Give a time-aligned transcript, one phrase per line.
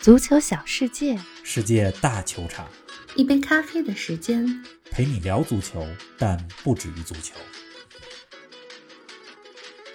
[0.00, 2.66] 足球小世界，世界大球场，
[3.16, 4.64] 一杯咖啡的时间。
[4.90, 7.34] 陪你聊足球，但不止于足球。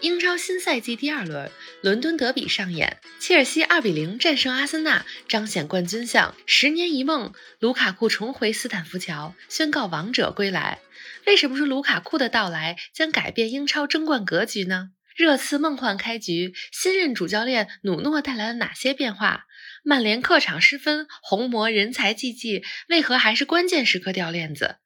[0.01, 1.49] 英超新赛季第二轮，
[1.81, 6.35] 伦敦德比上演，切尔西二比零战胜阿森纳，彰显冠军相。
[6.45, 10.81] 十年一梦，卢卡库重回斯坦福桥，宣告王者归来。
[11.25, 14.91] 为什么说卢卡库的到来将改变英超争冠格局呢？
[15.15, 19.45] 热刺梦幻开局，新任主教练努诺带来了哪些变化？
[19.81, 24.79] 曼联客场失分，红魔人才济济，为何还是关键时刻掉链子？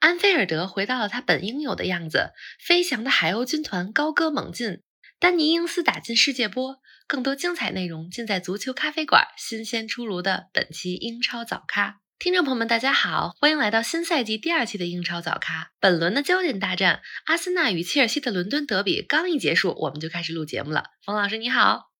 [0.00, 4.82] 安菲尔德回到了他本应有的样子，飞翔的海鸥军团高歌猛进，
[5.18, 6.82] 丹尼因斯打进世界波。
[7.06, 12.01] 更多精彩内容尽在足球咖啡馆，新鲜出炉的本期英超早咖。
[12.22, 15.72] 听众朋友们，大家好，欢迎来到新赛季第二期的英超早咖。
[15.80, 20.84] 本轮的焦点大战，阿森纳与切尔西的伦敦德比刚一结束，我们就开始录节目了。
[21.04, 21.90] 冯老师你好，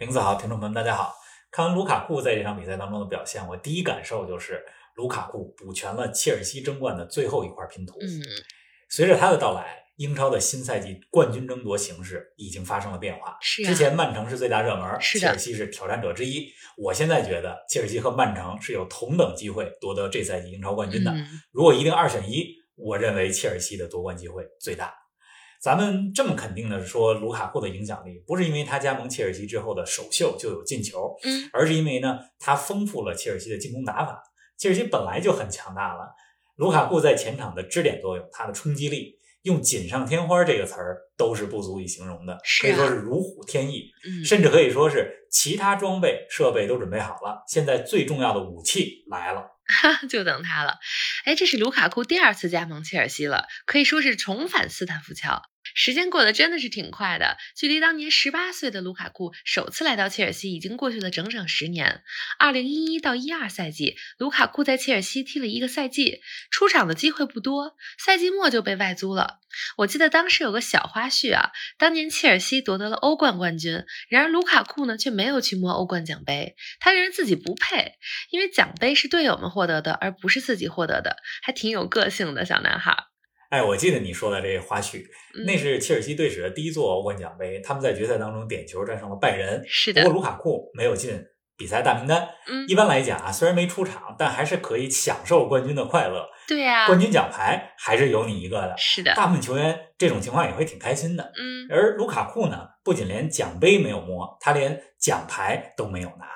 [0.00, 1.14] 林子好，听众朋友们大家好。
[1.52, 4.60] 看完卢卡库在这场比赛当中的表现，我第一感受就是。
[4.96, 7.96] 卢卡库补全了切尔西争冠的最后一块拼图。
[8.00, 8.20] 嗯，
[8.88, 13.36] 随着他的到来，英超的新赛季冠军争夺形势已经发生了变化。
[13.40, 16.48] 是，之前曼城是最大热门，是切尔西是挑战者之一。
[16.76, 21.12] 我现在觉得切尔西和曼城是有同等机会夺得这赛季英超冠军的。
[21.50, 24.94] 如果一定二选一，我认为切尔西的夺冠机会最大。
[25.60, 34.22] 咱们这么肯定的说，卢卡库的影响力不是因为他加盟切尔西之后的首秀就有进球，嗯，而是因为呢，他丰富了切尔西的进攻打法。
[34.56, 36.14] 切尔西本来就很强大了，
[36.54, 43.90] 卢卡库在前场的支点作用，他的冲击力，用“锦上添花”这个词儿都是不足以形容的，可以说是如虎添翼，
[44.24, 49.44] 甚至可以说是其他装备设备都准备好了，现在最重要的武器来了，
[50.08, 50.78] 就等他了。
[51.24, 55.42] 哎，这是卢卡库第二次加盟切尔西了，可以说是重返斯坦福桥。
[55.78, 62.02] 时间过得真的是挺快的，距离当年十八岁的卢卡库首次来到切尔西已经过去了整整十年。
[62.36, 66.20] 二零一一到一二赛季，卢卡库在切尔西踢了一个赛季，
[66.50, 69.38] 出场的机会不多，赛季末就被外租了。
[69.76, 77.92] 我记得当时有个小花絮啊，当年切尔西夺得了欧冠冠军，然而卢卡库呢却没有去摸欧冠奖杯，他认为自己不配，
[78.30, 82.96] 因为奖杯是队友们获得的，而不是自己获得的，还挺有个性的小男孩。
[83.50, 85.06] 哎，我记得你说的这花絮，
[85.46, 87.60] 那是切尔西队史的第一座欧冠奖杯。
[87.60, 90.02] 他们在决赛当中点球战胜了拜仁，是的。
[90.02, 91.18] 不过卢卡库没有进
[91.56, 92.28] 比赛大名单。
[92.46, 96.28] 嗯，一般来讲啊，虽然没出场，但还是可以享受冠军的快乐。
[96.46, 98.74] 对呀，冠军奖牌还是有你一个的。
[98.76, 101.32] 是的，大部分球员这种情况也会挺开心的。
[101.34, 106.26] 嗯，而卢卡库呢，不仅连奖杯没有摸，他连奖牌都没有拿。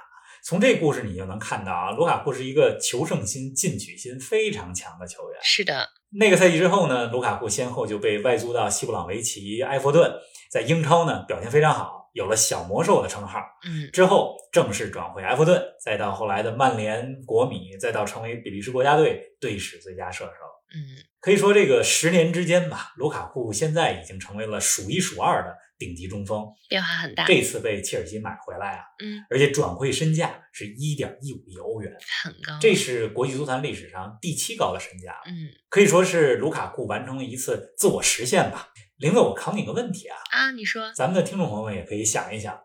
[0.43, 5.39] 从这故事你就能看到啊，卢卡库是一个求胜心、进取心非常强的球员。
[5.43, 5.91] 是的。
[6.15, 10.13] 那个赛季之后呢，卢卡库先后就被外租到西布朗维奇、埃弗顿，
[10.51, 13.41] 在英超呢表现非常好，有了“小魔兽”的称号。
[13.65, 20.31] 嗯，之后正式转回埃弗顿，再到后来的曼联、国米，再到成为比利时国家队队史最佳射手。
[20.75, 20.79] 嗯，
[21.21, 27.25] 可以说这个十年之间吧，卢卡库现在已经成为了数一数二的顶级中锋，变化很大。
[27.25, 35.21] 这次被切尔西买回来啊，嗯，而且转会身价是一点一五亿欧元，很高，这是国际足坛历史上第七高的身价。
[35.27, 38.69] 嗯，可以说是卢卡库完成了一次自我实现吧。
[38.99, 42.57] 林子，我考你个问题啊，啊，你说，咱们的听众朋友们也可以想一想，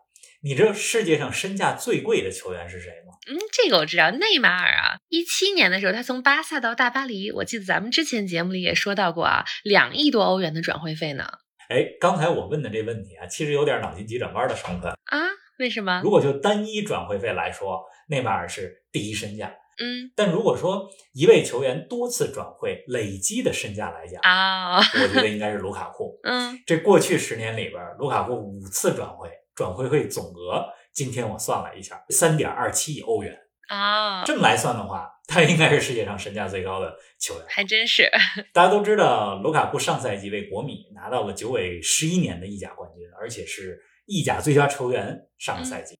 [0.42, 3.14] 你知道世界上身价最贵的球员是谁吗？
[3.28, 11.28] 嗯，这个我知道，内马尔啊，一七年的时候他从巴萨到大巴黎，我记得咱们之前节目里也说到过啊，两亿多欧元的转会费呢。
[11.68, 15.18] 哎，刚才我问的这问题啊，其实有点脑筋急转弯的成分啊？
[15.58, 16.00] 为什么？
[16.02, 19.54] 如果就单一转会费来说，内马尔是第一身价。
[19.80, 26.18] 嗯，但如果说一位球员多次转会累积的身价来讲啊，我觉得应该是卢卡库。
[26.24, 33.38] 嗯，这过去十年里边，卢卡库五次转会，转会费总额，今天我算了一下，三点二七亿欧元。
[33.68, 38.10] 啊，这么来算的话，他应该是世界上身价最高的球员，还真是。
[38.52, 45.28] 大家都知道，卢卡库上赛季为国米拿到了九尾十一年的意甲冠军，而且是意甲最佳球员。
[45.38, 45.96] 上个赛季，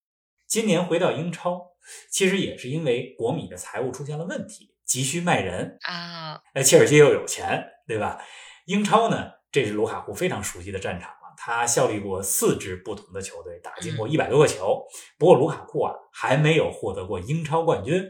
[0.49, 1.61] 今年回到英超，
[2.11, 6.41] 其实也是因为国米的财务出现了问题，急需卖人啊。
[6.55, 8.21] 那切尔西又有钱，对吧？
[8.67, 11.13] 英超呢，这是卢卡库非常熟悉的战场。
[11.41, 14.85] 他效力过四支不同的球队，打进过一百多个球。
[15.17, 18.05] 不过卢卡库啊，还没有获得过英超冠军。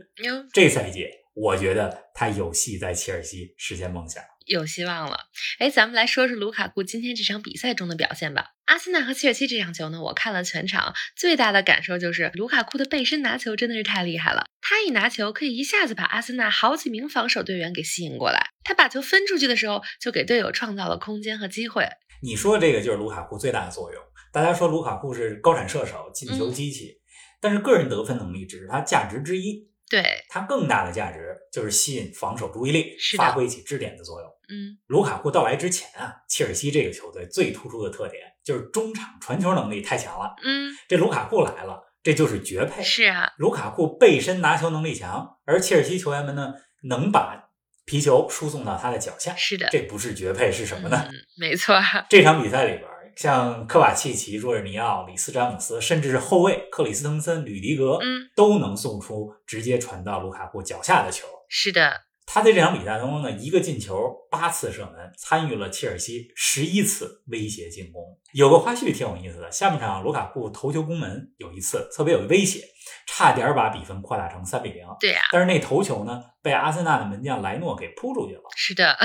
[0.55, 5.19] 这赛季，我觉得他有戏在切尔西实现梦想，有希望了。
[5.58, 8.52] 哎，咱们来说说卢卡库今天这场比赛中的表现吧。
[8.64, 14.46] 阿森纳和切尔西这场球呢，我看了全场，最大的感受就是卢卡库的背身拿球真的是太厉害了。
[14.62, 18.49] 他一拿球，可以一下子把阿森纳好几名防守队员给吸引过来。
[18.64, 21.87] 他把球分出去的时候，就给队友创造了空间和机会。
[22.22, 24.02] 你说的这个就是卢卡库最大的作用。
[24.31, 26.98] 大家说卢卡库是高产射手、进球机器，
[27.40, 34.29] 但是个人得分能力只是他价值之一，对，他更大的价值就是吸引防守注意力发挥起支点的作用。
[34.50, 40.35] 嗯，卢卡库到来之前啊，切尔西这个球队最突出的特点就是中场传球能力太强了。
[40.43, 42.82] 嗯，这卢卡库来了，这就是绝配。
[42.82, 46.55] 是啊，卢卡库背身拿球能力强，而切尔西球员们呢，
[46.85, 47.50] 能把
[47.85, 49.35] 皮球输送到他的脚下。
[49.37, 51.05] 是的，这不是绝配是什么呢？
[51.06, 52.88] 嗯，没错，这场比赛里边，
[53.19, 61.26] 像科瓦契奇、若尔尼奥、里斯詹姆斯，甚至是后卫克里斯滕森、吕迪格，嗯，都能送出直接传到卢卡库脚下的球。
[61.49, 64.00] 是的，他在这场比赛当中呢，一个进球，
[64.31, 68.00] 八次射门，参与了切尔西十一次威胁进攻。
[68.35, 72.61] 有个花絮挺有意思的，下半场卢卡库头球攻门有一次特别有威胁，
[73.09, 74.87] 差点把比分扩大成三比零。
[75.00, 78.43] 对呀、但是那头球呢，被阿森纳的门将莱诺给扑出去了。
[78.55, 78.97] 是的，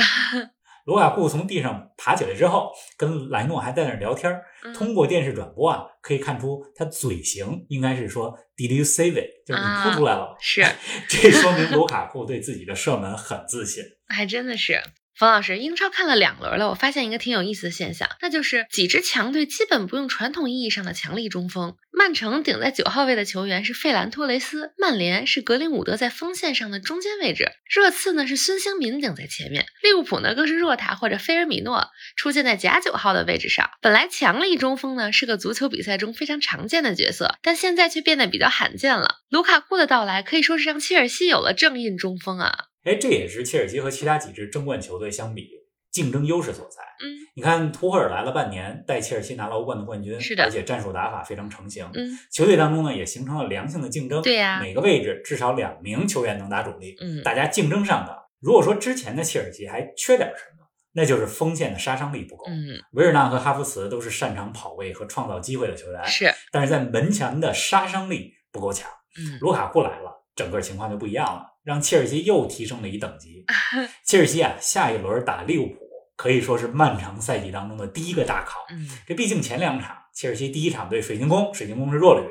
[0.85, 4.43] 卢卡库从地上爬起来之后，跟莱诺还在那儿聊天儿。
[4.65, 10.35] 嗯通过电视转播啊，可以看出他嘴型应该是说 “Did you save it？” 就是你扑出来了吧？
[10.39, 10.63] 是，
[11.09, 13.83] 这说明卢卡库对自己的射门很自信。
[14.07, 14.81] 还真的是。
[15.17, 21.75] 冯老师，英超看了两轮了，我发现一个挺有意思的现象，那就是几支强队基本不用传统意义上的强力中锋。
[21.91, 33.69] 曼城顶在九号位的球员是费兰托雷斯，曼联是格林伍德在锋线上的中间位置，热刺呢是孙兴民顶在前面，利物浦呢更是若塔或者菲尔米诺出现在假九号的位置上。
[33.81, 39.17] 本来强力中锋呢是个足球比赛中非常常见的角色，但现在却变得比较罕见了。
[39.29, 42.65] 卢卡库的到来可以说是让切尔西有了正印中锋啊。
[42.83, 45.49] 哎，这也是切尔西和其他几支争冠球队相比
[45.91, 46.81] 竞争优势所在。
[47.03, 51.89] 嗯你看，图赫尔来了半年，带切尔西拿了欧冠的冠军，是的而且战术打法非常成型。
[51.95, 54.21] 嗯，球队当中呢，也形成了良性的竞争。
[54.21, 58.15] 对呀每个位置至少两名球员能打主力，嗯大家竞争上档。
[58.39, 62.45] 如果说之前的切尔西还缺点什么，那就是锋线的杀伤力不够。
[62.47, 68.87] 嗯，维尔纳和哈弗茨都是擅长跑位和创造机会的球员，是，但是在门前的杀伤力不够强。
[69.17, 73.45] 嗯，卢卡库来了，整个情况就不一样了，让切尔西又提升了一等级。
[74.05, 75.75] 切尔西啊，下一轮打利物浦
[76.15, 78.59] 可以说是漫长赛季当中的第一个大考。
[78.71, 82.23] 嗯，这毕竟前两场，切尔西第一场对水晶宫，水晶宫是弱旅；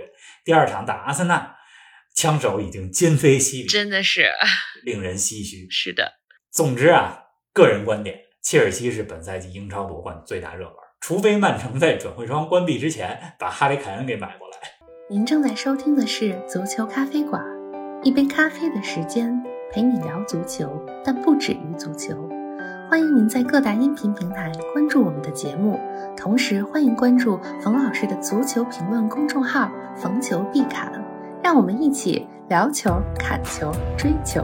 [0.45, 1.57] 第二场打阿森纳，
[2.15, 4.31] 枪手已经今非昔比，真的是，
[4.85, 5.67] 令人唏嘘。
[5.71, 6.13] 是的，
[6.51, 7.19] 总之啊，
[7.53, 14.57] 个人观点，切尔西是本赛季英超夺冠最大热门，除非曼城在转会窗关闭之前把哈里凯恩给买过来。
[15.11, 17.43] 您正在收听的是足球咖啡馆，
[18.05, 19.41] 一杯咖啡的时间
[19.73, 20.69] 陪你聊足球，
[21.05, 22.29] 但不止于足球。
[22.91, 25.79] 欢迎您在各大音频平台关注我们的节目，
[26.17, 30.93] 同时欢迎关注冯老师的足球评论公众号“逢球必侃”，
[31.45, 34.41] 让我们一起聊球、砍球、追球。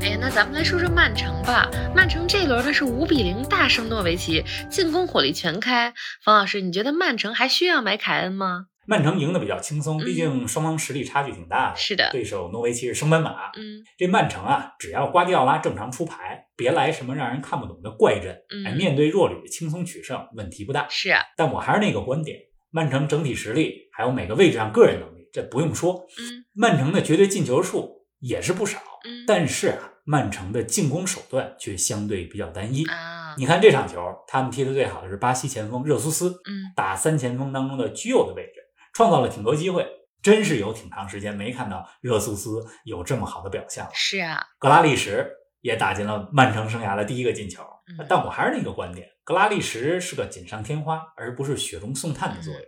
[0.00, 1.70] 哎呀，那咱们来说说曼城吧。
[1.94, 5.92] 曼城这轮呢是五比零大胜诺维奇，进攻火力全开。
[6.22, 8.68] 冯老师，你觉得曼城还需要买凯恩吗？
[8.86, 11.76] 曼城赢得比较轻松，嗯毕竟双方实力差距挺大的。
[11.76, 13.50] 是的对手诺维奇是升班马。
[13.56, 20.86] 嗯这曼城啊，只要瓜迪奥拉正常出牌，别来什么让人看不懂的怪阵，嗯哎，面对弱旅轻松取胜，问题不大。
[20.88, 22.38] 是啊，但我还是那个观点，
[22.70, 26.06] 曼城整体实力还有每个位置上个人能力，这不用说。
[26.18, 32.84] 嗯曼城的绝对进球数也是不少，嗯但是啊，曼城的进攻手段却相对比较单一。
[32.84, 38.53] 啊，你看这场球，他们踢得最好的是巴西前锋热苏斯，嗯打三前锋当中的居右的位置，
[38.94, 39.86] 创造了挺多机会。
[40.22, 43.90] 真是有挺长时间没看到热苏斯有这么好的表现了。
[43.92, 47.62] 是啊，格拉利什也打进了曼城生涯的第一个进球。
[47.62, 52.62] 嗯但我还是那个观点，格拉利什是个锦上添花，而不是雪中送炭的作用。
[52.62, 52.64] 嗯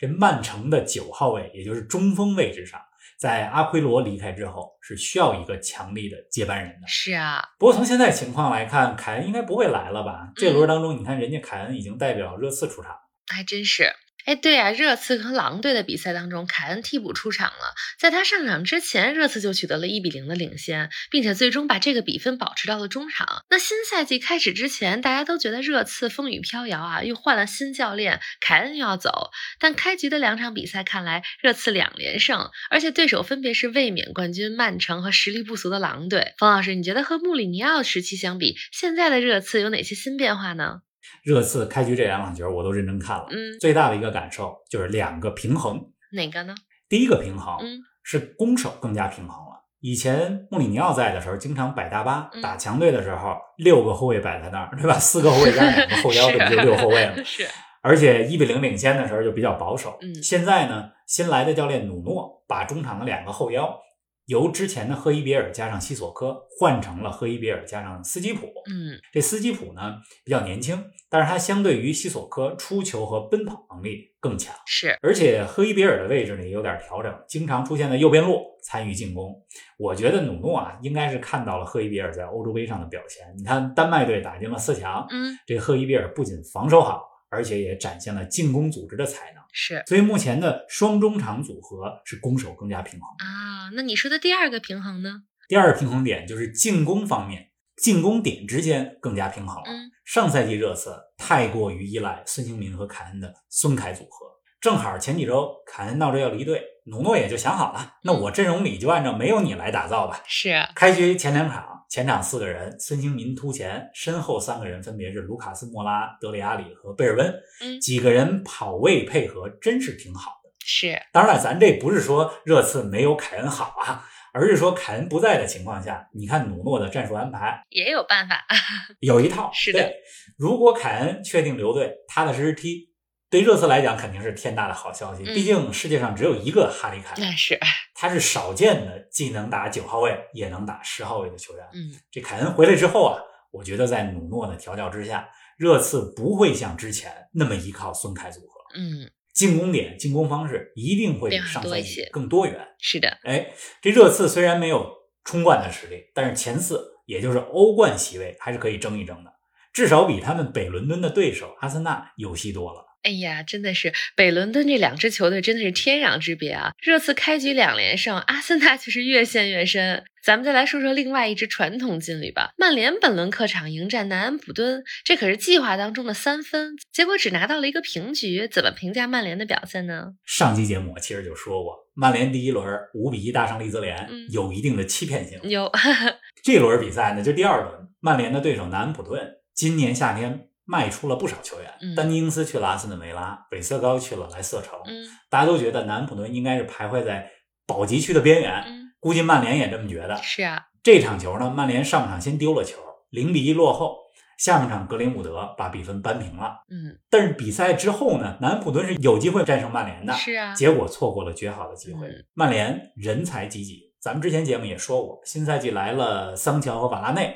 [0.00, 2.80] 这曼城的九号位，也就是中锋位置上，
[3.20, 6.88] 在阿奎罗离开之后，是需要一个强力的接班人的。
[6.88, 10.32] 是啊，不过从现在情况来看，凯恩应该不会来了吧？
[10.34, 12.96] 这嗯轮当中，你看人家凯恩已经代表热刺出场。
[13.32, 13.92] 还真是。
[14.26, 17.74] 哎，对啊，热刺和狼队的比赛当中，凯恩替补出场了。
[17.96, 23.44] 在他上场之前，热刺就取得了一比零的领先，并且最终把这个比分保持到了中场。
[23.50, 29.30] 那新赛季开始之前，大家都觉得热刺风雨飘摇啊，又换了新教练，凯恩又要走。
[29.60, 36.34] 但开局的两场比赛看来，热刺两连胜，而且对手分别是卫冕冠军曼城和实力不俗的狼队。
[36.36, 40.80] 冯老师，你觉得和穆里尼奥时期相比，现在的热刺有哪些新变化呢？
[41.22, 45.80] 热刺开局这两场球我都认真看了，嗯，最大的一个感受就是两个平衡。
[46.12, 46.54] 哪个呢？
[46.88, 49.64] 第一个平衡嗯是攻守更加平衡了。
[49.80, 54.98] 以前穆里尼奥在的时候，经常摆大巴，嗯打强队的时候，六个后卫摆在那儿，对吧？
[54.98, 57.16] 四个后卫加两个后腰，这不就六后卫了？
[57.24, 57.46] 是，
[57.82, 59.98] 而且一比零领先的时候就比较保守。
[60.00, 63.78] 嗯现在呢，新来的教练努诺把中场的两个后腰
[64.26, 68.46] 由之前的赫伊别尔加上西索科换成了赫伊别尔加上斯基普。
[68.68, 74.54] 嗯这斯基普呢比较年轻，但是他相对于西索科出球和奔跑能力更强。
[74.66, 79.32] 是，而且赫伊别尔的位置呢也有点调整，经常出现在右边路参与进攻。
[79.78, 83.24] 我觉得努诺啊应该是看到了赫伊别尔在欧洲杯上的表现。
[83.38, 89.42] 你看丹麦队打进了四强，嗯这赫伊别尔不仅防守好，而且也展现了进攻组织的才能。
[89.52, 93.08] 是所以目前的双中场组合是攻守更加平衡。
[93.18, 93.70] 啊。
[93.74, 95.22] 那你说的第二个平衡呢？
[95.48, 99.70] 第二个平衡点就是进攻方面，进攻点之间更加平衡了。
[99.70, 104.26] 嗯上赛季热刺太过于依赖孙兴民和凯恩的孙凯组合，
[104.60, 110.22] 正好前几周凯恩闹着要离队，努诺也就想好了，那我阵容里就按照没有你来打造吧。
[110.28, 120.50] 是啊开局前两场，前场四个人，孙兴民突前，身后三个人分别是卢卡斯·莫拉、德里阿里和贝尔温，嗯几个人跑位配合真是挺好的。
[120.64, 128.44] 是，当然了，咱这不是说热刺没有凯恩好啊，而是说凯恩不在的情况下，你看努诺的战术安排也有办法。
[129.00, 129.48] 有一套。
[129.54, 129.94] 是的对，
[130.36, 132.90] 如果凯恩确定留队，踏踏实实踢，
[133.36, 135.22] 对热刺来讲肯定是天大的好消息。
[135.22, 137.58] 嗯毕竟世界上只有一个哈里凯恩，那是，
[137.94, 141.66] 他是少见的既能打九号位也能打十号位的球员。
[141.74, 145.28] 嗯这凯恩回来之后啊，我觉得在努诺的调教之下，
[145.58, 152.58] 热刺不会像之前那么依靠孙凯组合，嗯，进攻点、进攻方式一定会比上赛季更多元。
[152.78, 153.52] 是的，哎，
[153.82, 154.90] 这热刺虽然没有
[155.24, 159.30] 冲冠的实力，但是前四，也就是欧冠席位还是可以争一争的，
[159.74, 162.85] 至少比他们北伦敦的对手阿森纳有戏多了。
[163.02, 166.72] 哎呀，真的是北伦敦这两支球队真的是天壤之别啊！
[166.82, 170.04] 热刺开局两连胜，阿森纳却是越陷越深。
[170.24, 172.50] 咱们再来说说另外一支传统劲旅吧。
[172.56, 178.48] 曼联本轮客场迎战南安普敦，这可是计划当中的三分，结果只拿到了一个平局。
[178.48, 180.14] 怎么评价曼联的表现呢？
[180.24, 185.38] 上期节目我其实就说过，曼联第一轮五比一大胜利兹联嗯，有一定的欺骗性。
[185.44, 185.70] 有，
[186.42, 197.30] 这轮比赛呢，就第二轮，曼联的对手南安普顿今年夏天卖出了不少球员，嗯丹尼英斯去了阿森纳维拉，韦瑟高去了莱斯特城，嗯大家都觉得南安普顿应该是徘徊在
[197.66, 200.16] 保级区的边缘，嗯，估计曼联也这么觉得。
[200.22, 202.78] 是啊，这场球呢，曼联上半场先丢了球，
[203.10, 204.04] 零比一落后。
[204.36, 212.06] 下半场格林伍德把比分扳平了，嗯，但是比赛之后呢，南安普顿是有机会战胜曼联的，是啊，结果错过了绝好的机会。
[212.06, 217.34] 嗯曼联人才济济，咱们之前节目也说过，新赛季来了桑乔和瓦拉内，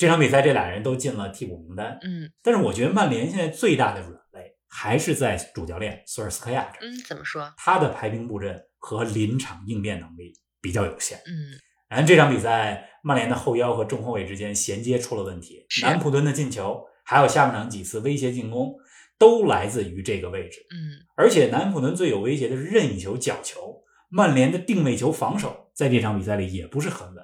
[0.00, 1.98] 这场比赛这俩人都进了替补名单。
[2.02, 7.52] 嗯但是我觉得曼联现在最大的软肋还是在主教练索尔斯克亚这儿，嗯，怎么说？
[7.58, 11.18] 他的排兵布阵和临场应变能力比较有限。
[11.26, 11.52] 嗯
[11.90, 18.74] 然后这场比赛，曼联的后腰和中后卫之间衔接出了问题，南普敦的进球，还有下半场几次威胁进攻，
[19.18, 20.60] 都来自于这个位置。
[20.70, 27.22] 嗯而且南普敦最有威胁的是任意球、角球，曼联的定位球防守在这场比赛里也不是很稳。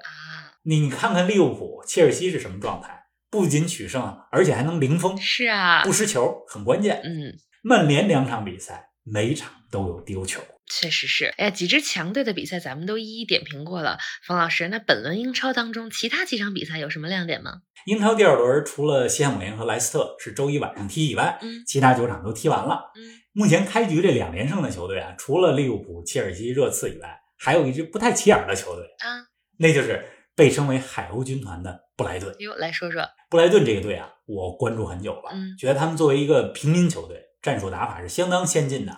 [0.66, 3.04] 啊，你你看看利物浦、切尔西是什么状态？
[3.30, 7.00] 不仅取胜，而且还能零封，是啊不，失球，很关键。
[7.04, 7.38] 嗯。
[7.62, 10.40] 曼联两场比赛，每场都有丢球。
[10.68, 13.98] 确实是，哎呀，几支强队的比赛咱们都一一点评过了。
[14.26, 17.62] 冯老师，那本轮英超当中其他几场比赛有什么亮点吗？
[17.86, 22.92] 英超第二轮除了西汉姆联和莱斯特是周一晚上踢以外，嗯其他九场都踢完了。
[22.96, 30.04] 嗯目前开局这两连胜的球队啊，除了利物浦、切尔西、热刺以外，还有一支不太起眼的球队，啊，那就是
[30.36, 32.32] 被称为海鸥军团的布莱顿。
[32.38, 38.96] 哟，来说说，布莱顿这个队啊，我关注很久了，嗯觉得他们作为一个平民球队，战术打法是相当先进的。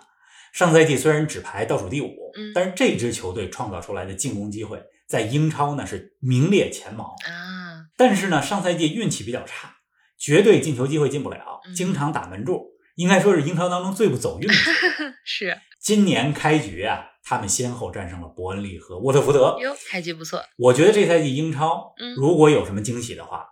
[0.52, 7.14] 上赛季虽然只排倒数第五，嗯但是这支球队创造出来的进攻机会，在英超呢是名列前茅。
[7.26, 9.76] 啊，但是呢，上赛季运气比较差，
[10.18, 12.66] 绝对进球机会进不了，嗯经常打门柱，
[12.97, 14.54] 应该说是英超当中最不走运的。
[15.25, 19.56] 是今年开局啊，他们先后战胜了伯恩利和沃特福德。
[19.61, 23.47] 哟，开局不错，我觉得这赛季英超嗯如果有什么惊喜的话，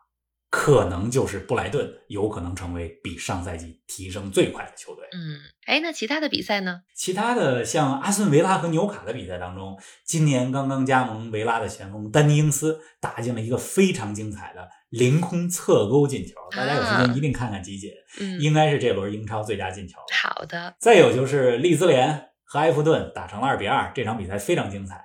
[0.59, 5.05] 可能就是布莱顿有可能成为比上赛季提升最快的球队。
[5.13, 5.37] 嗯，
[5.67, 6.81] 哎，那其他的比赛呢？
[6.95, 19.99] 其他的像阿斯顿维拉和纽卡的比赛当中，今年刚刚加盟维拉的前锋丹尼英斯打进了一个非常精彩的凌空侧勾进球，大家有时间一定看看集锦，嗯，应该是这轮英超最佳进球。
[20.11, 25.05] 好的，再有就是利兹联和埃弗顿打成了二比二，这场比赛非常精彩。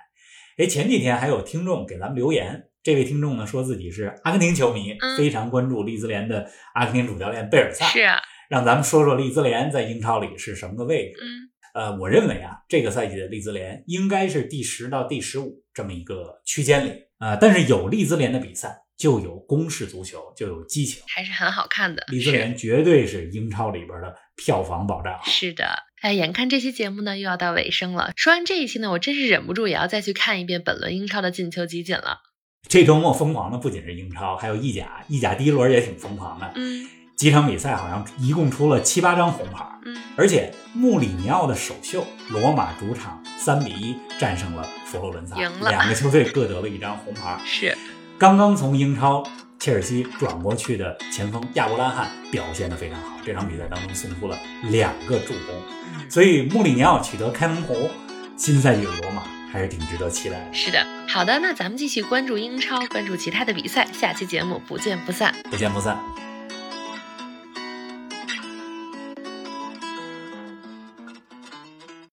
[0.56, 11.20] 哎，前几天还有听众给咱们留言，这位听众呢说自己是阿根廷球迷，嗯非常关注利兹联的阿根廷主教练贝尔萨，是啊，让咱们说说利兹联在英超里是什么个位置。
[11.22, 21.02] 嗯呃，我认为啊，这个赛季的利兹联应该是第十到第十五这么一个区间里啊、呃但是有利兹联的比赛就有攻势足球，就有激情。
[21.08, 22.04] 还是很好看的。
[22.08, 25.18] 利兹联绝对是英超里边的票房保障。
[25.24, 32.18] 是是的，哎，眼看这期节目呢又要到尾声了，说完这一期呢，我真是忍不住也要再去看一遍本轮英超的进球集锦了。
[32.68, 36.52] 这周末疯狂的不仅是英超，还有意甲，意甲第一轮也挺疯狂的。
[36.56, 47.38] 嗯几场比赛好像一共出了七八张红牌，嗯，而且穆里尼奥的首秀，罗马主场三比一战胜了佛罗伦萨，赢了两个球队各得了一张红牌。
[47.46, 47.76] 是
[48.18, 49.22] 刚刚从英超
[49.60, 54.36] 切尔西转过去的前锋亚伯拉罕表现得非常好，这场比赛当中送出了
[54.70, 57.88] 两个助攻，所以穆里尼奥取得开门红，
[58.36, 60.54] 新赛季的罗马还是挺值得期待的。
[60.54, 65.34] 是的，好的，那咱们继续关注英超，关注其他的比赛，下期节目不见不散。
[65.50, 65.98] 不见不散。